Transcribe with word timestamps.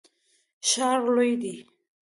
ښار 0.69 0.99
لوی 1.15 1.31
دی. 1.41 1.55